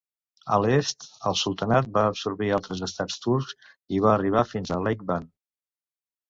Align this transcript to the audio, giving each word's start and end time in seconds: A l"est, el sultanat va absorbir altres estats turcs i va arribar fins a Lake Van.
A 0.55 0.57
l"est, 0.59 1.03
el 1.31 1.35
sultanat 1.41 1.89
va 1.97 2.05
absorbir 2.11 2.49
altres 2.57 2.81
estats 2.87 3.19
turcs 3.27 3.53
i 3.99 4.03
va 4.07 4.11
arribar 4.15 4.45
fins 4.55 4.75
a 4.75 4.81
Lake 4.89 5.07
Van. 5.13 5.29